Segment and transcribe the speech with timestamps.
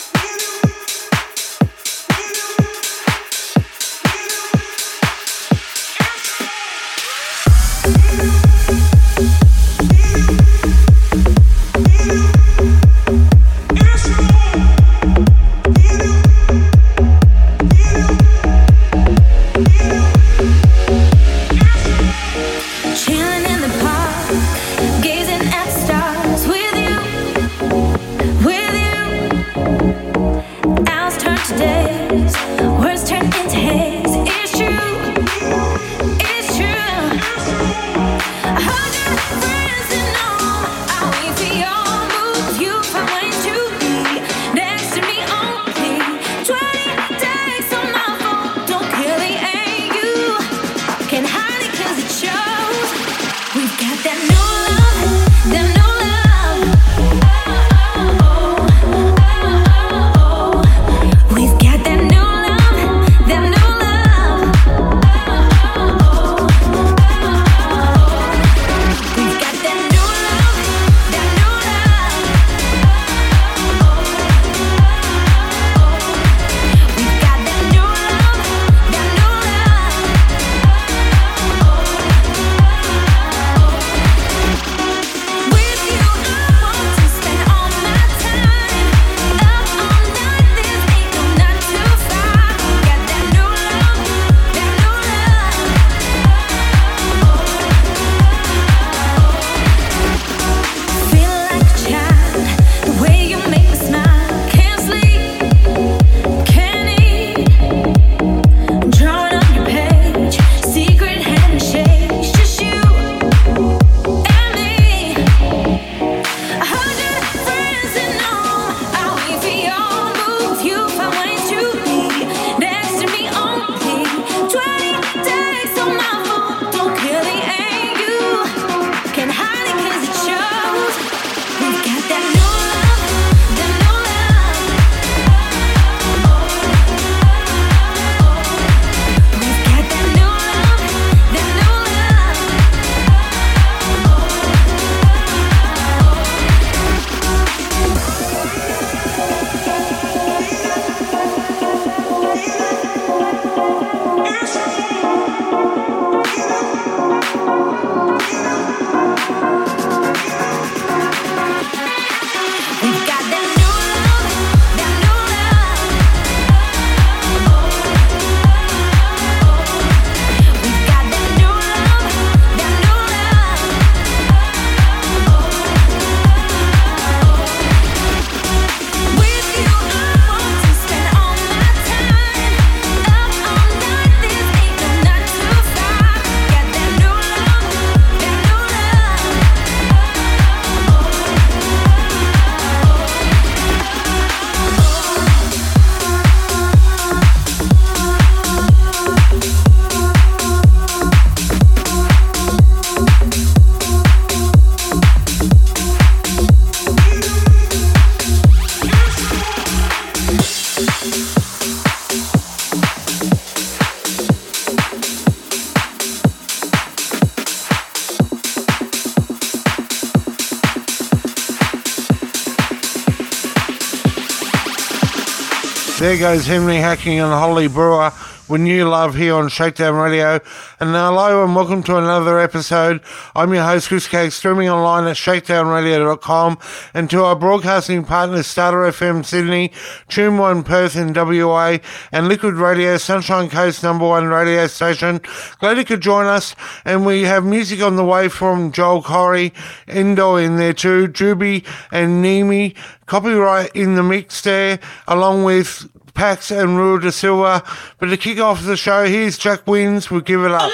[226.09, 228.11] There goes Henry Hacking and Holly Brewer
[228.47, 230.39] with new love here on Shakedown Radio.
[230.79, 233.01] And hello and welcome to another episode.
[233.35, 236.57] I'm your host, Chris Caggs, streaming online at shakedownradio.com
[236.95, 239.71] and to our broadcasting partners, Starter FM Sydney,
[240.07, 241.77] Tune One Perth in WA,
[242.11, 245.21] and Liquid Radio, Sunshine Coast number one radio station.
[245.59, 246.55] Glad you could join us.
[246.85, 249.53] And we have music on the way from Joel Corry,
[249.87, 252.75] Endor in there too, Juby and Nimi.
[253.05, 257.63] Copyright in the mix there, along with Pax and Rui da Silva.
[257.97, 260.11] But to kick off the show, here's Jack Wins.
[260.11, 260.69] We'll Give It Up.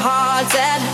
[0.00, 0.93] heart's at.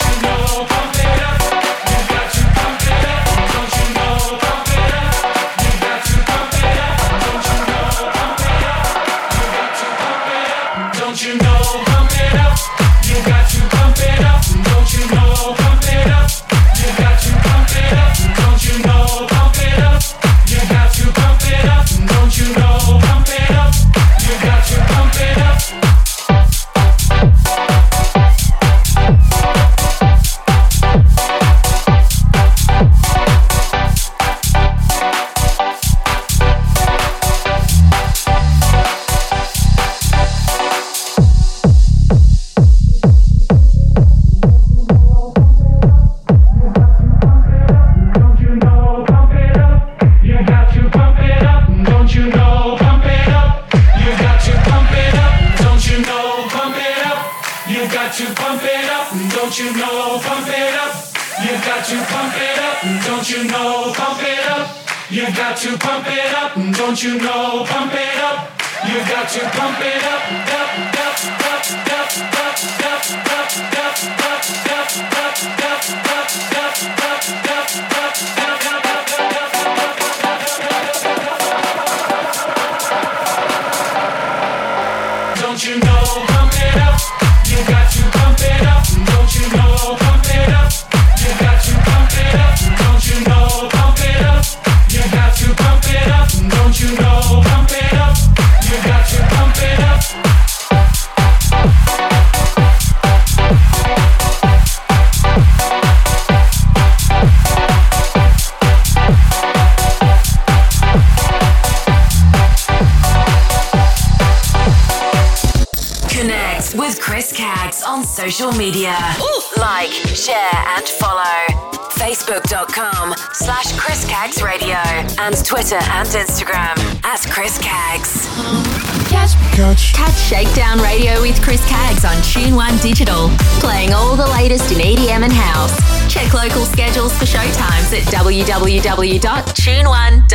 [138.81, 140.30] www.tuneone.com.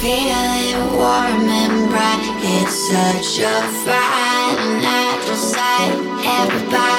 [0.00, 2.24] feeling warm and bright.
[2.40, 5.92] It's such a fine natural sight.
[6.24, 6.89] everybody.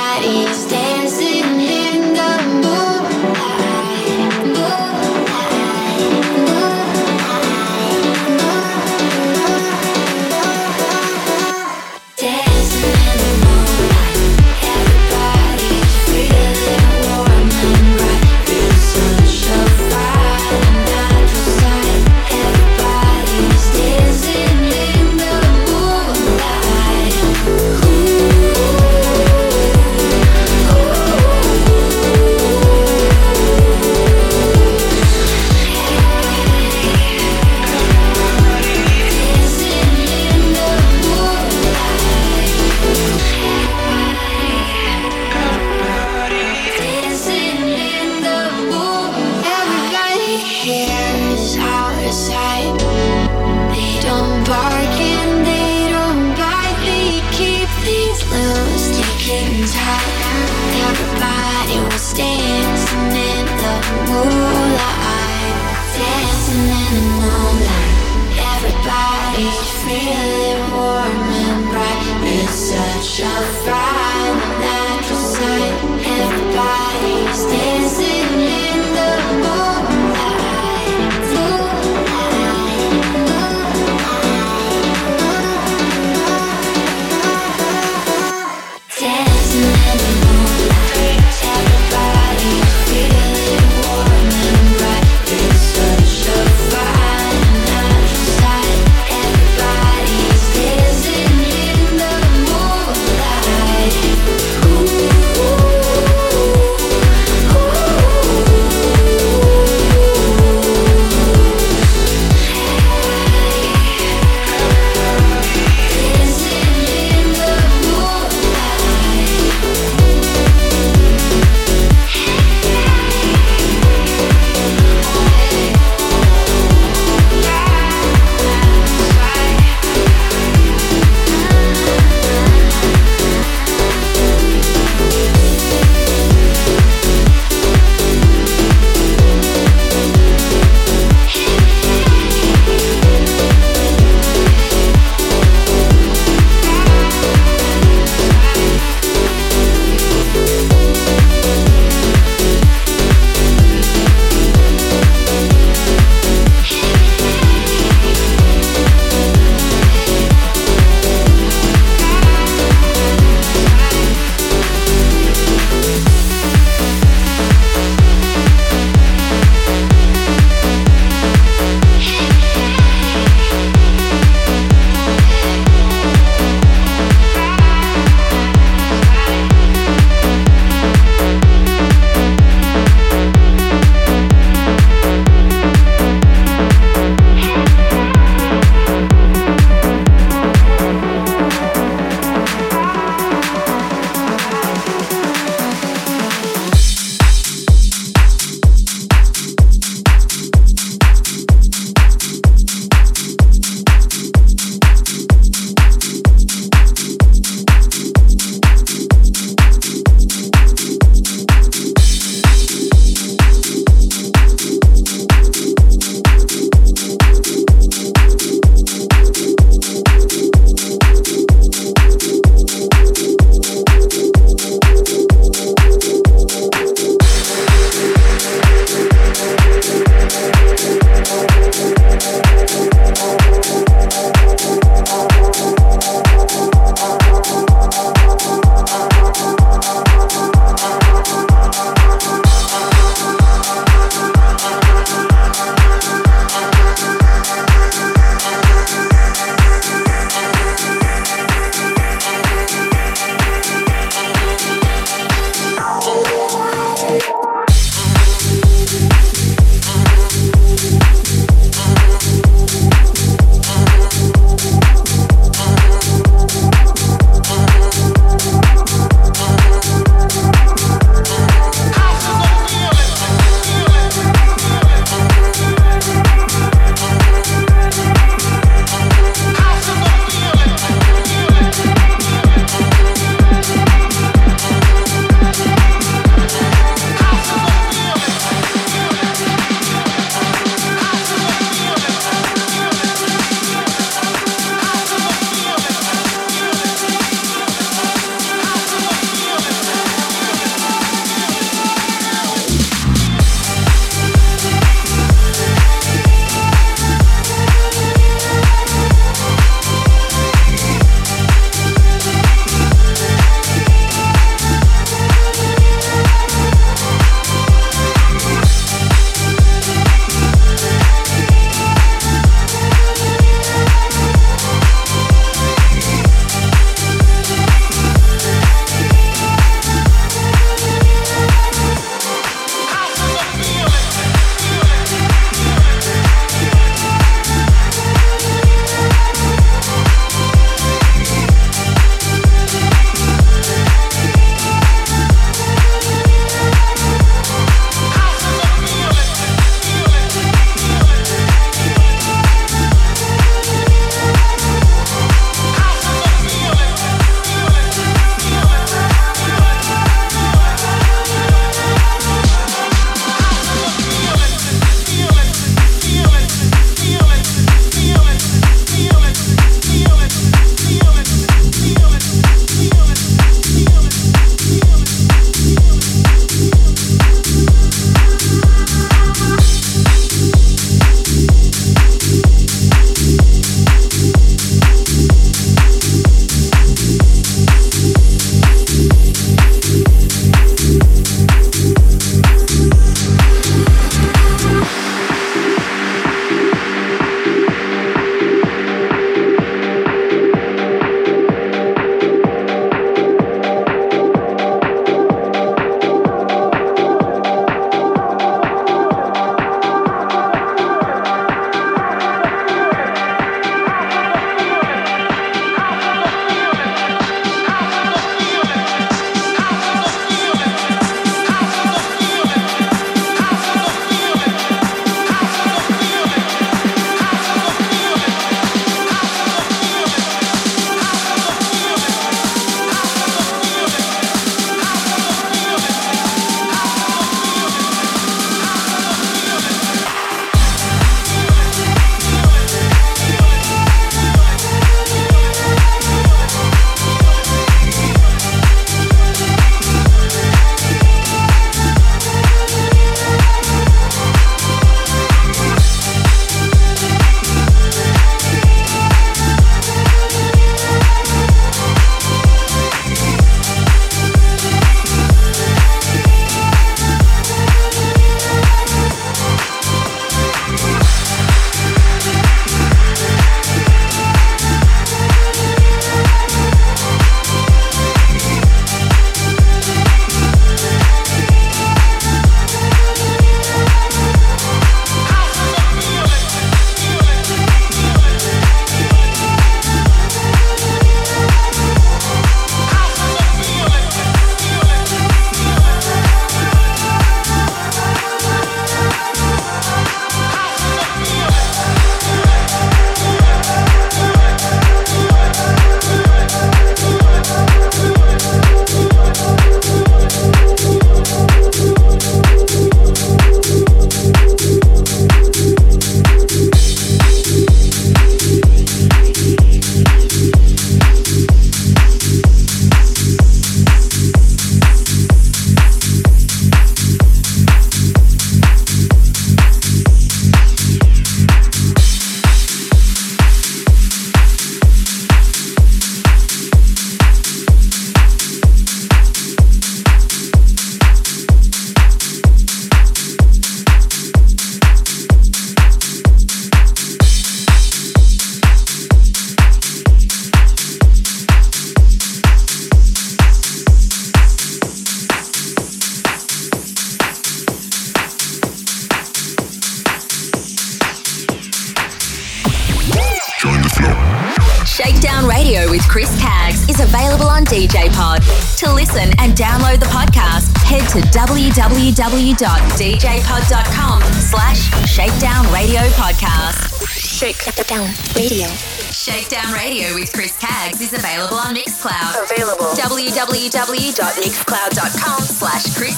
[583.32, 586.17] www.mixcloud.com slash Chris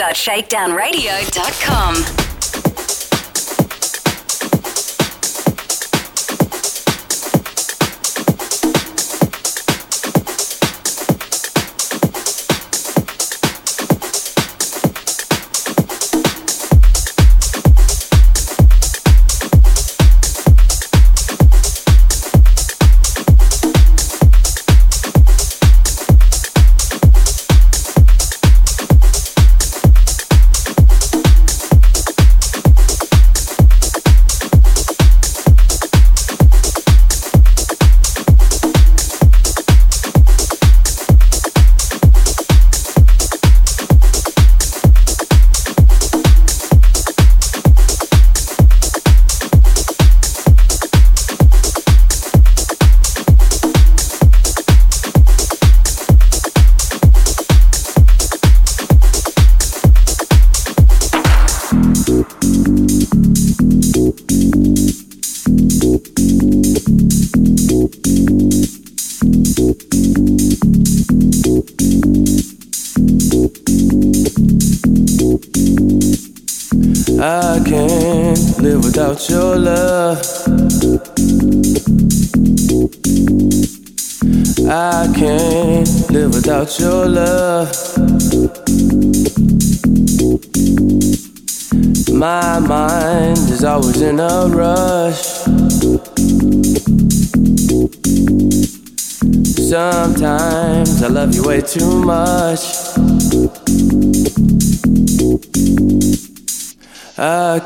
[0.00, 2.19] www.shakedownradio.com.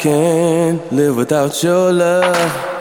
[0.05, 2.74] can't live without your love.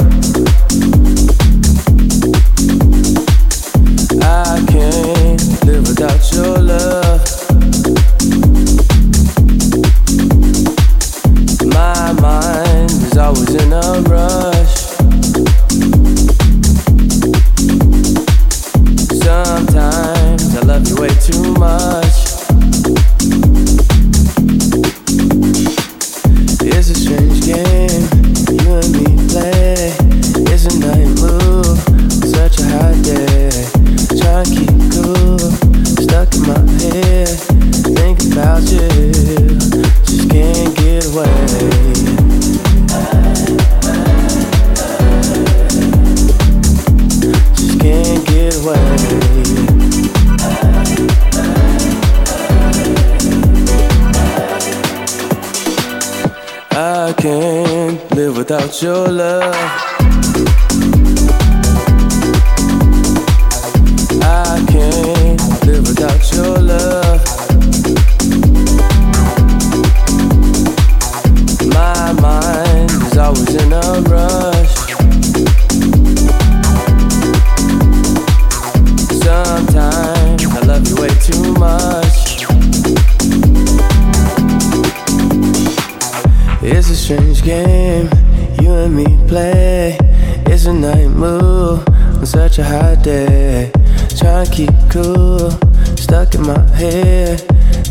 [94.44, 95.52] trying to keep cool.
[95.98, 97.40] Stuck in my head,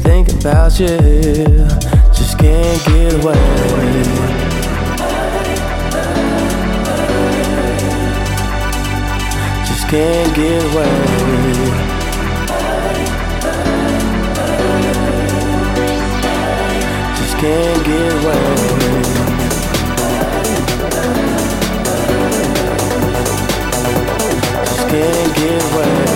[0.03, 0.87] thinking about you.
[2.13, 3.35] Just can't get away.
[9.67, 10.93] Just can't get away.
[17.17, 18.93] Just can't get away.
[24.93, 26.12] can't get away.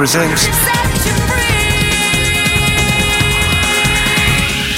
[0.00, 0.44] presents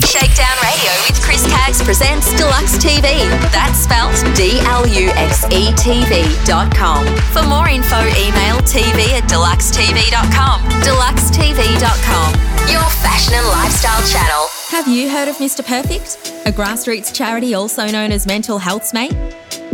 [0.00, 3.28] Shakedown Radio with Chris Caggs presents Deluxe TV.
[3.52, 7.04] That's spelt D L U X E TV dot com.
[7.34, 10.62] For more info, email tv at deluxetv.com.
[10.80, 12.32] Deluxetv.com,
[12.70, 14.46] your fashion and lifestyle channel.
[14.68, 15.64] Have you heard of Mr.
[15.64, 16.32] Perfect?
[16.46, 19.14] A grassroots charity also known as Mental Health's Mate?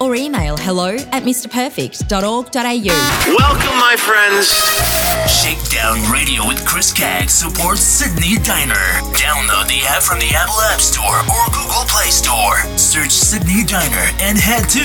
[0.01, 3.37] or email hello at mrperfect.org.au.
[3.37, 4.49] Welcome, my friends.
[5.29, 8.73] Shakedown Radio with Chris Cagg supports Sydney Diner.
[9.13, 12.65] Download the app from the Apple App Store or Google Play Store.
[12.75, 14.79] Search Sydney Diner and head to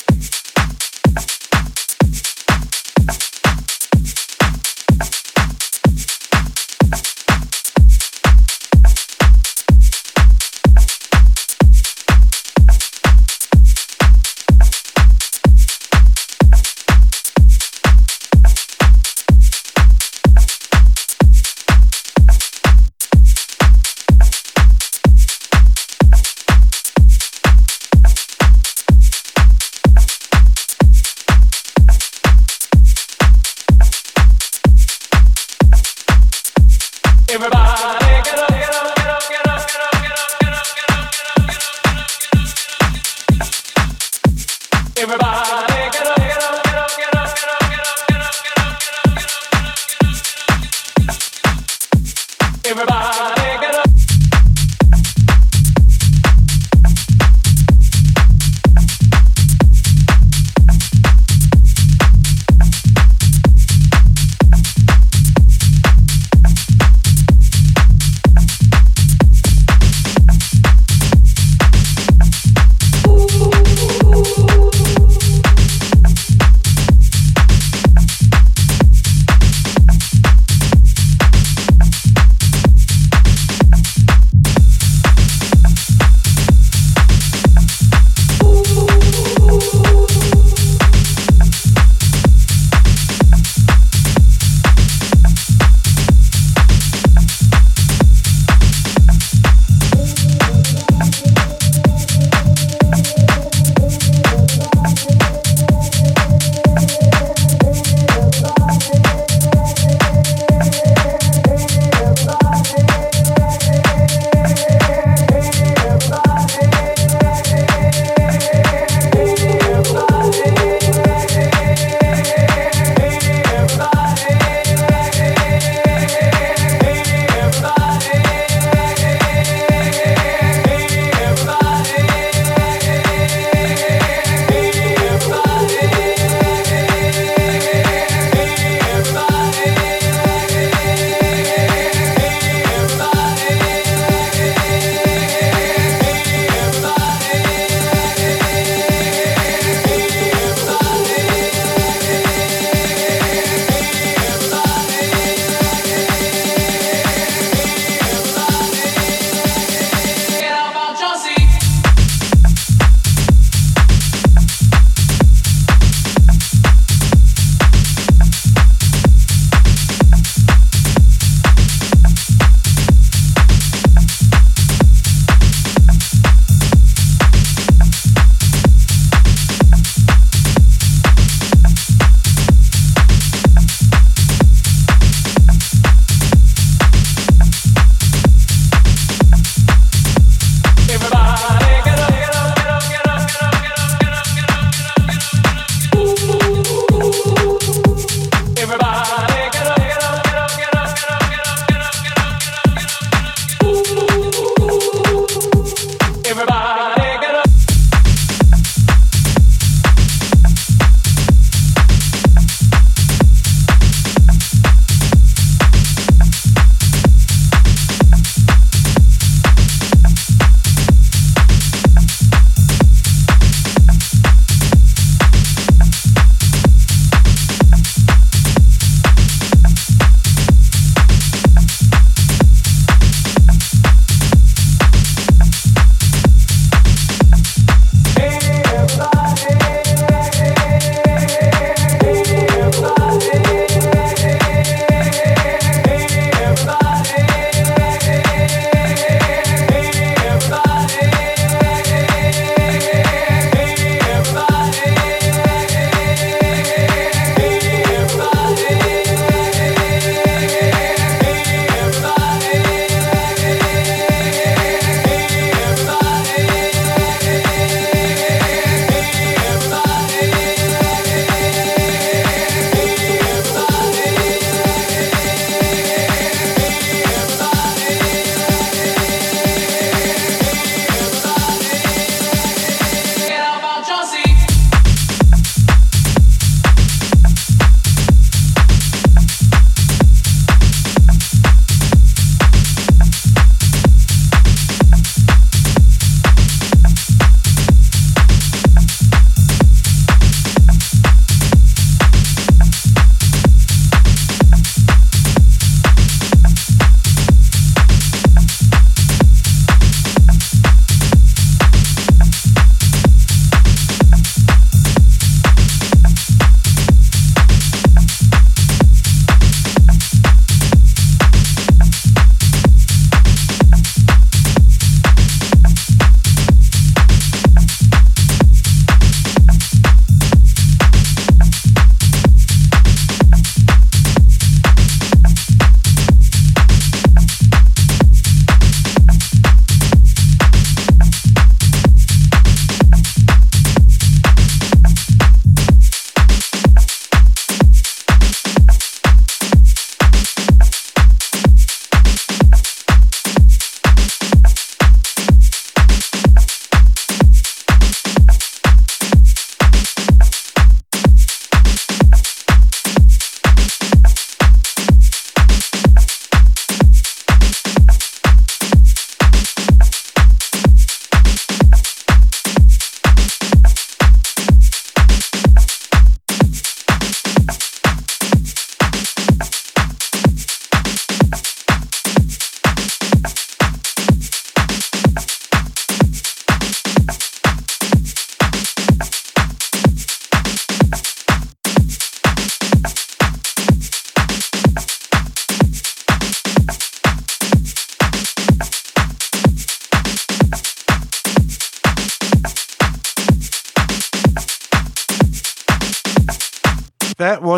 [37.32, 37.69] Everybody.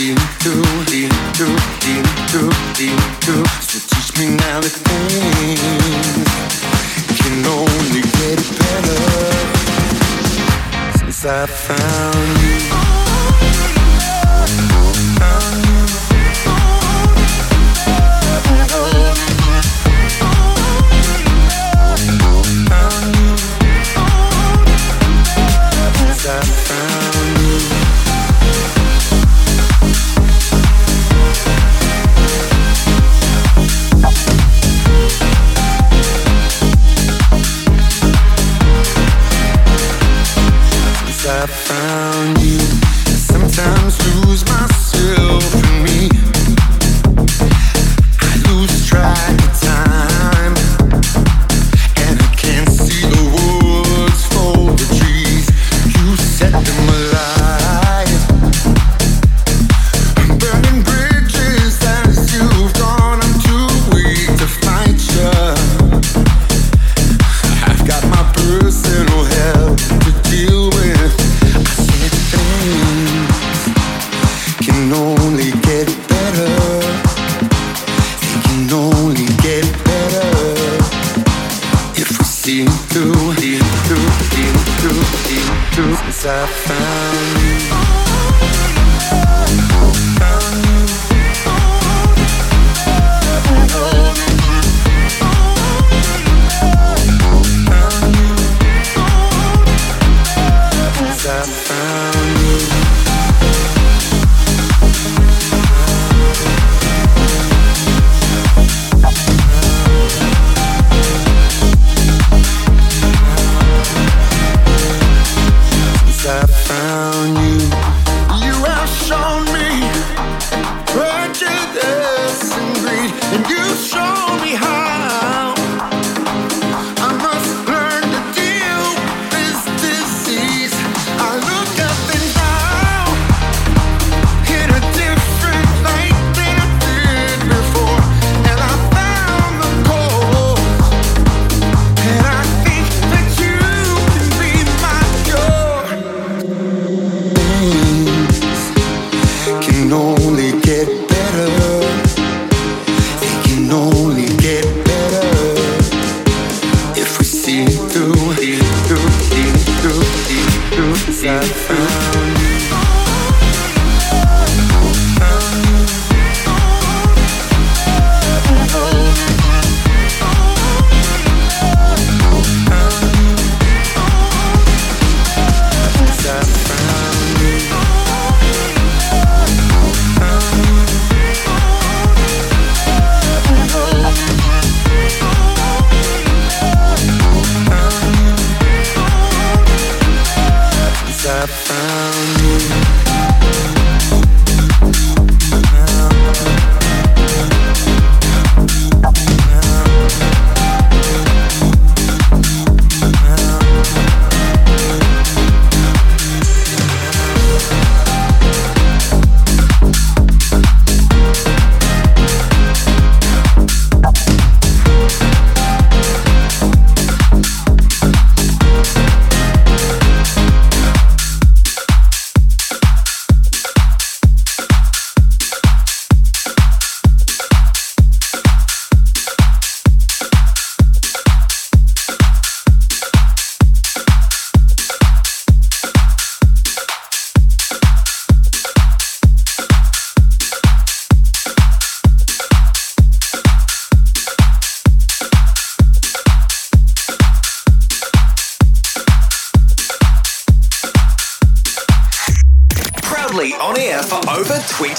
[0.00, 0.16] To
[3.60, 5.60] So teach me now the things.
[7.18, 9.00] Can only get better
[10.98, 12.50] Since I found you.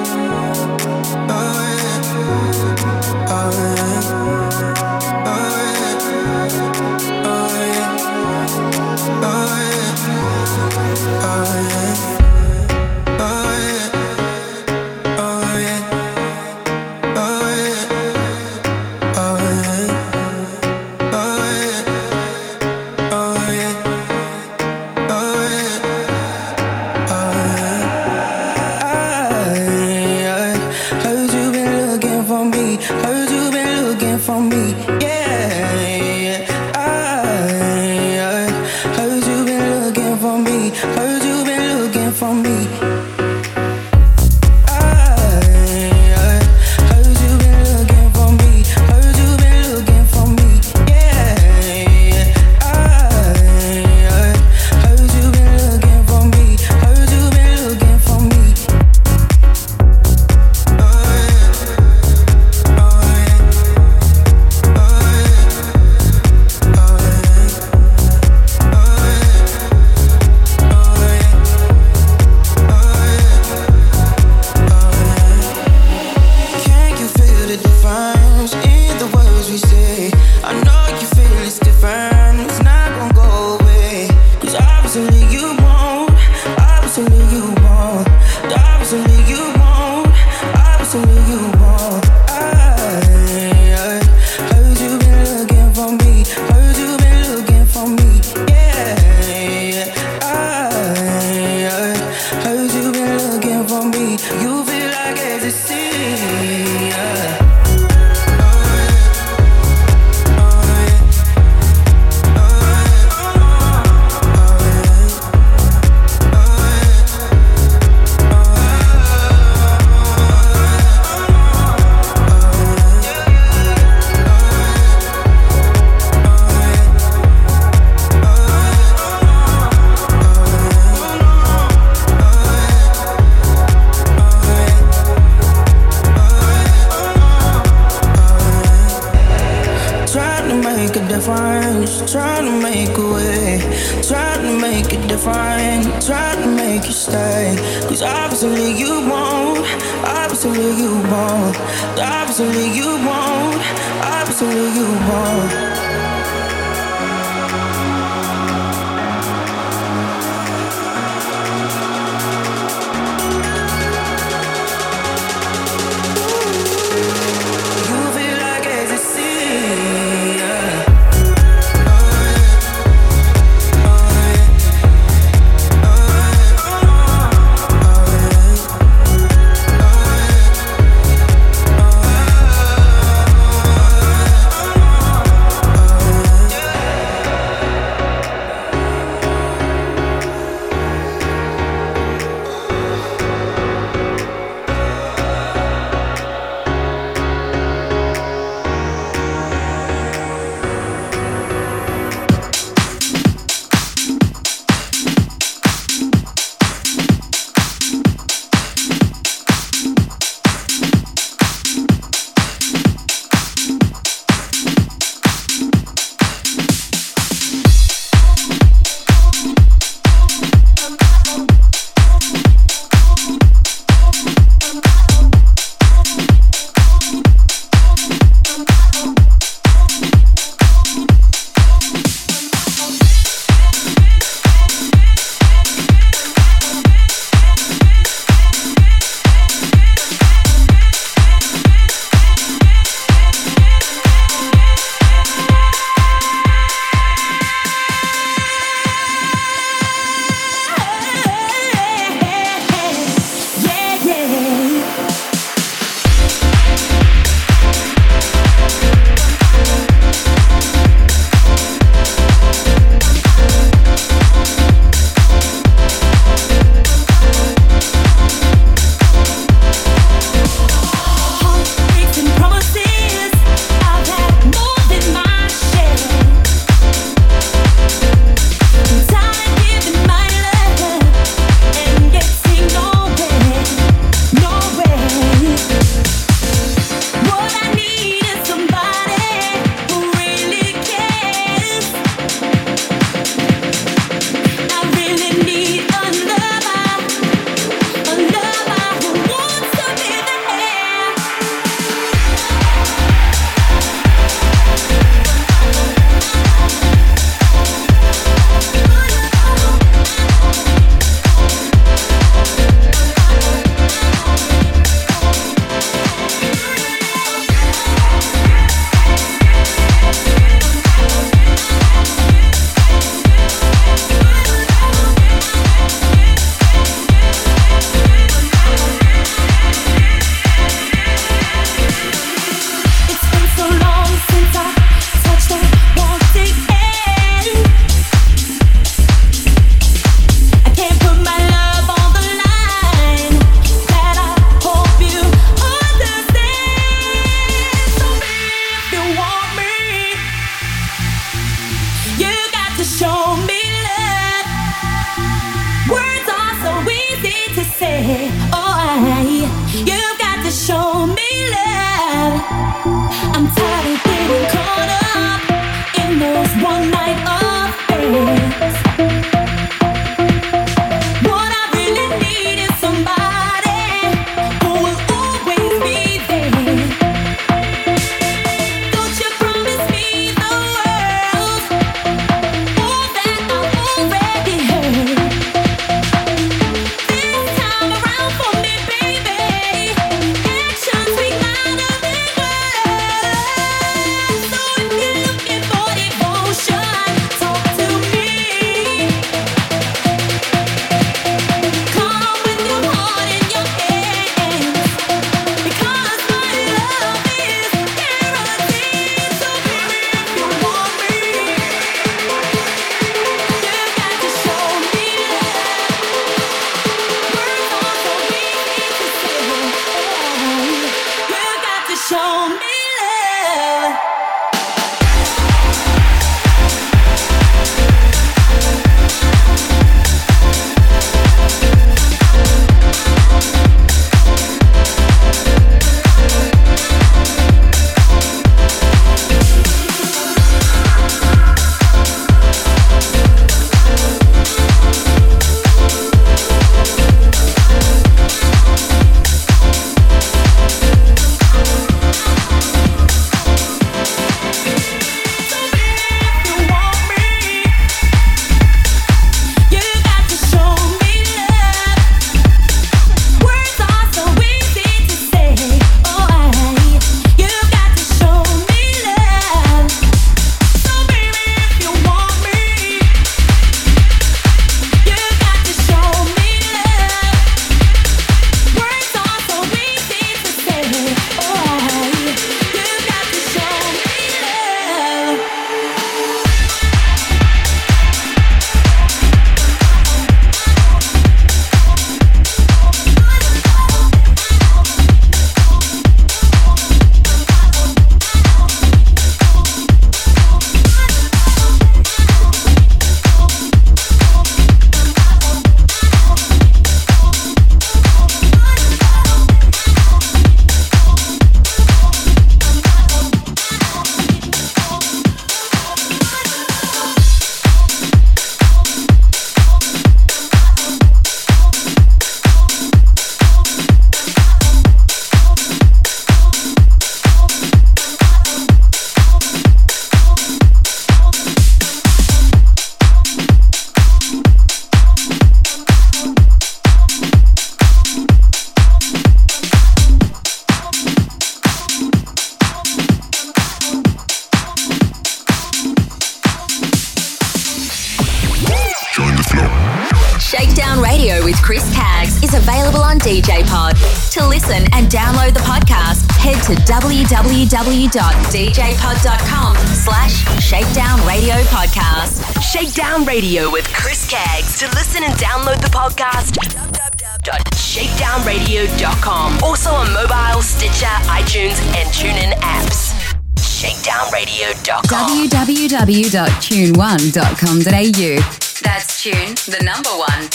[576.15, 578.39] www.tune1.com.au.
[578.81, 580.47] That's tune, the number one,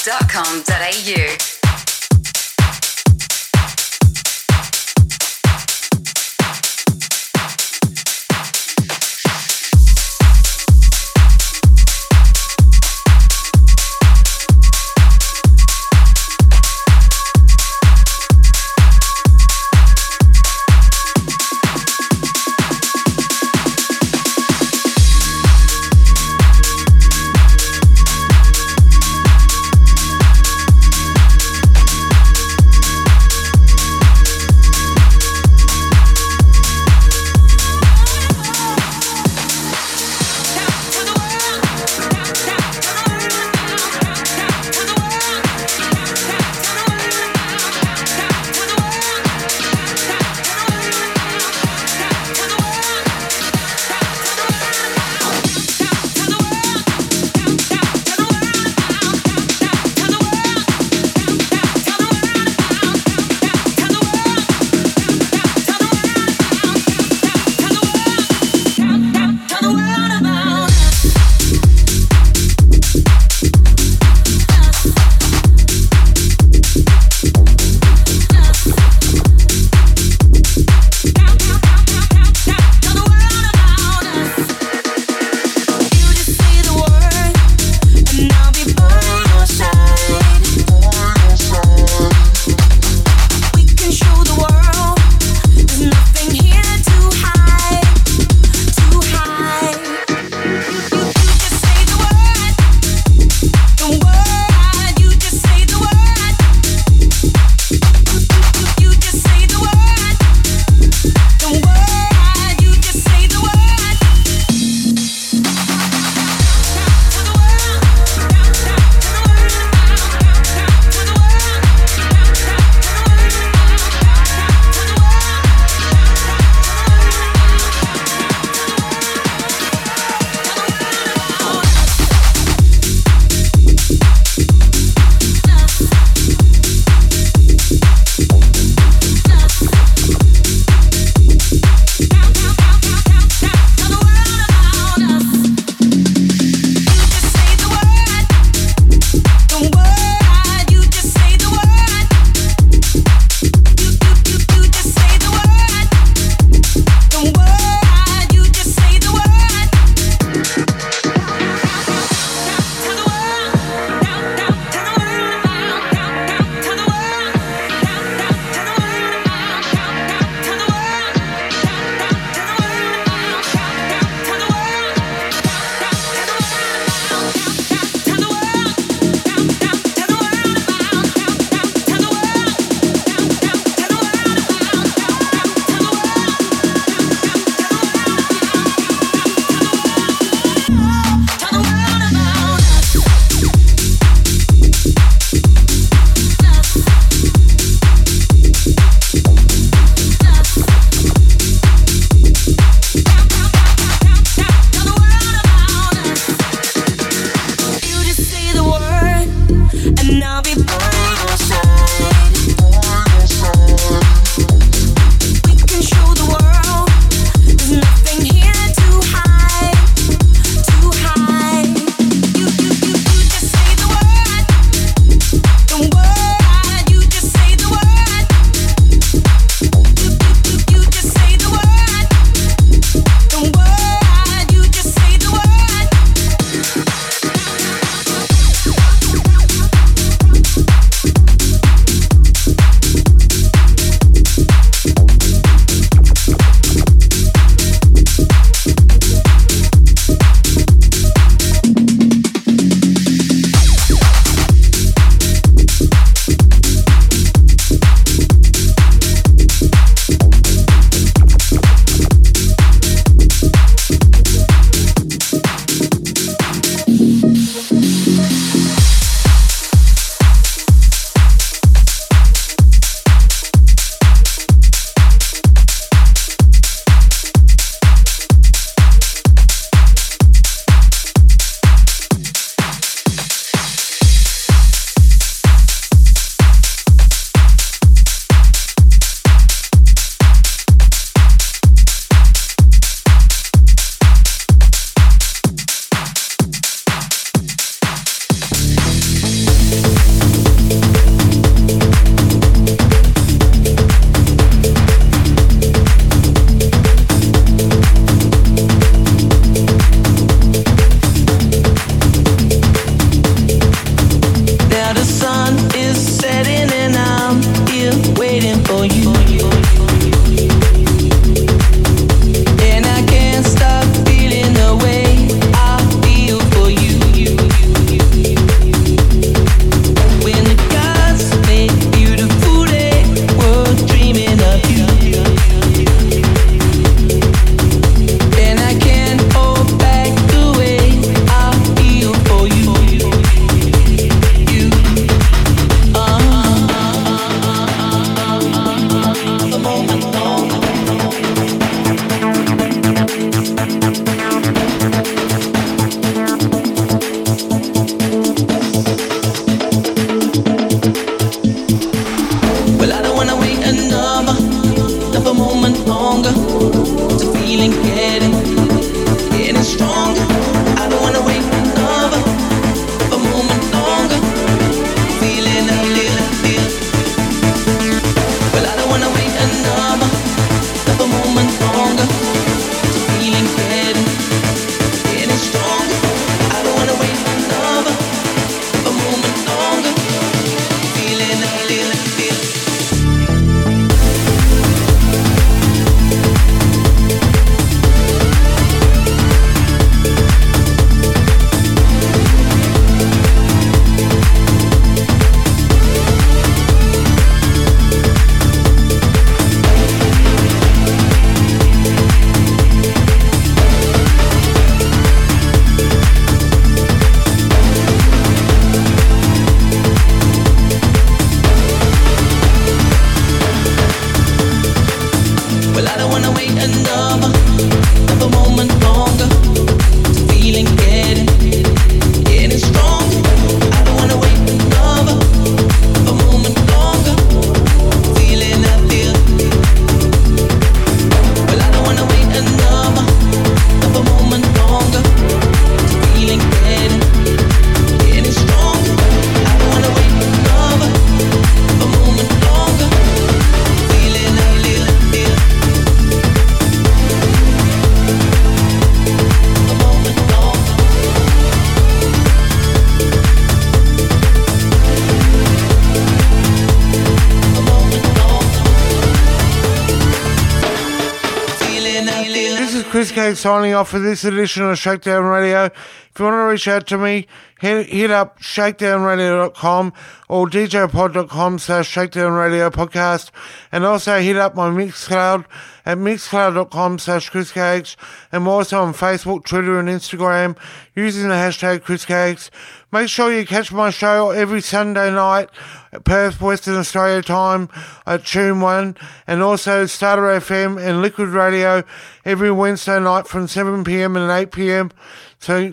[473.40, 475.64] signing off for this edition of Shakedown Radio.
[475.64, 477.26] If you want to reach out to me,
[477.60, 479.92] hit, hit up shakedownradio.com
[480.28, 483.30] or djpod.com slash shakedown radio podcast
[483.72, 485.46] and also hit up my Mixcloud
[485.86, 487.96] at mixcloud.com slash chriscaggs.
[488.30, 490.58] And also on Facebook, Twitter and Instagram
[490.94, 492.50] using the hashtag Chris Caggs.
[492.92, 495.48] Make sure you catch my show every Sunday night
[495.92, 497.68] at Perth, Western Australia time
[498.04, 498.96] at Tune 1
[499.28, 501.84] and also Starter FM and Liquid Radio
[502.24, 504.90] every Wednesday night from 7pm and 8pm.
[505.38, 505.72] So